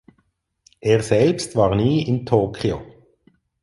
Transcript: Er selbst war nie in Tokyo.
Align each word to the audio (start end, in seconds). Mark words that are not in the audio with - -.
Er 0.79 1.03
selbst 1.03 1.55
war 1.55 1.75
nie 1.75 2.01
in 2.07 2.25
Tokyo. 2.25 2.81